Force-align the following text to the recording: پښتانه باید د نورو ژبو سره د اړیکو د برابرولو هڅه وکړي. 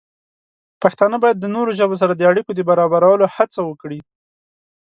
پښتانه 0.81 1.15
باید 1.23 1.37
د 1.39 1.45
نورو 1.55 1.71
ژبو 1.79 1.95
سره 2.01 2.13
د 2.15 2.21
اړیکو 2.31 2.51
د 2.55 2.59
برابرولو 2.69 3.25
هڅه 3.35 3.59
وکړي. 3.69 3.99